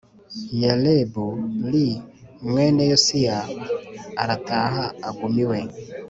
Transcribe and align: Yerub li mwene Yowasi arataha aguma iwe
Yerub 0.61 1.13
li 1.71 1.87
mwene 2.49 2.83
Yowasi 2.91 3.21
arataha 4.21 4.83
aguma 5.07 5.39
iwe 5.43 5.59